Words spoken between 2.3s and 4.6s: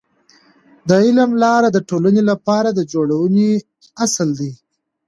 لپاره د جوړونې اصل دی.